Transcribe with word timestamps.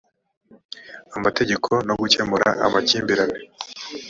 amategeko 1.17 1.69
no 1.87 1.93
gukemura 2.01 2.49
amakimbirane 2.65 3.39